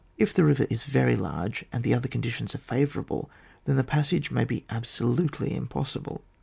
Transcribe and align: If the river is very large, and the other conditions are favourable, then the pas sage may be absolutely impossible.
If 0.17 0.33
the 0.33 0.43
river 0.43 0.65
is 0.67 0.83
very 0.85 1.15
large, 1.15 1.63
and 1.71 1.83
the 1.83 1.93
other 1.93 2.07
conditions 2.07 2.55
are 2.55 2.57
favourable, 2.57 3.29
then 3.65 3.75
the 3.75 3.83
pas 3.83 4.07
sage 4.07 4.31
may 4.31 4.45
be 4.45 4.65
absolutely 4.67 5.53
impossible. 5.55 6.23